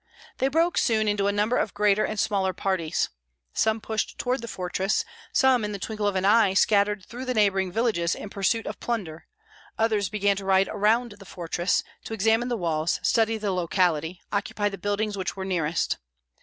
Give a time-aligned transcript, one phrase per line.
[0.39, 3.11] They broke soon into a number of greater and smaller parties.
[3.53, 7.35] Some pushed toward the fortress; some in the twinkle of an eye scattered through the
[7.35, 9.27] neighboring villages in pursuit of plunder;
[9.77, 14.69] others began to ride around the fortress, to examine the walls, study the locality, occupy
[14.69, 15.97] the buildings which were nearest.